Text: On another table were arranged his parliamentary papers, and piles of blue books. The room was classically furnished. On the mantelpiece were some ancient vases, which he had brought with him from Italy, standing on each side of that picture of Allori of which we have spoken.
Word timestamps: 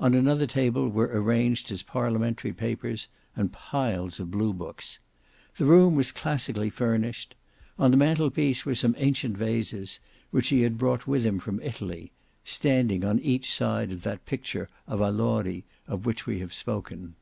On 0.00 0.12
another 0.12 0.48
table 0.48 0.88
were 0.88 1.06
arranged 1.12 1.68
his 1.68 1.84
parliamentary 1.84 2.52
papers, 2.52 3.06
and 3.36 3.52
piles 3.52 4.18
of 4.18 4.28
blue 4.28 4.52
books. 4.52 4.98
The 5.56 5.66
room 5.66 5.94
was 5.94 6.10
classically 6.10 6.68
furnished. 6.68 7.36
On 7.78 7.92
the 7.92 7.96
mantelpiece 7.96 8.66
were 8.66 8.74
some 8.74 8.96
ancient 8.98 9.36
vases, 9.38 10.00
which 10.32 10.48
he 10.48 10.62
had 10.62 10.78
brought 10.78 11.06
with 11.06 11.24
him 11.24 11.38
from 11.38 11.62
Italy, 11.62 12.10
standing 12.42 13.04
on 13.04 13.20
each 13.20 13.54
side 13.54 13.92
of 13.92 14.02
that 14.02 14.26
picture 14.26 14.68
of 14.88 14.98
Allori 14.98 15.62
of 15.86 16.06
which 16.06 16.26
we 16.26 16.40
have 16.40 16.52
spoken. 16.52 17.14